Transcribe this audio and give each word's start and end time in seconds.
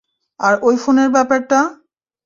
আর 0.39 0.53
ওই 0.67 0.75
ফোনের 0.83 1.09
ব্যাপারটা? 1.15 1.59